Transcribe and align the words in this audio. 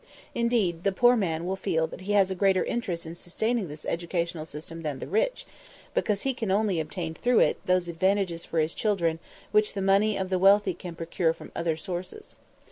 Indeed, 0.33 0.83
the 0.83 0.91
poor 0.91 1.15
man 1.15 1.45
will 1.45 1.55
feel 1.55 1.85
that 1.85 2.01
he 2.01 2.13
has 2.13 2.31
a 2.31 2.33
greater 2.33 2.63
interest 2.63 3.05
in 3.05 3.13
sustaining 3.13 3.67
this 3.67 3.85
educational 3.85 4.47
system 4.47 4.81
than 4.81 4.97
the 4.97 5.05
rich, 5.05 5.45
because 5.93 6.23
he 6.23 6.33
can 6.33 6.49
only 6.49 6.79
obtain 6.79 7.13
through 7.13 7.41
it 7.41 7.63
those 7.67 7.87
advantages 7.87 8.43
for 8.43 8.57
his 8.57 8.73
children 8.73 9.19
which 9.51 9.73
the 9.73 9.79
money 9.79 10.17
of 10.17 10.29
the 10.31 10.39
wealthy 10.39 10.73
can 10.73 10.95
procure 10.95 11.33
from 11.33 11.51
other 11.55 11.77
sources. 11.77 12.35